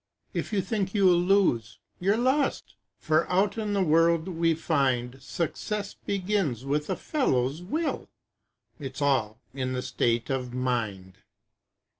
[0.33, 5.93] If you think you'll lose, you're lost For out of the world we find, Success
[5.93, 8.09] begins with a fellow's will
[8.79, 11.17] It's all in the state of mind.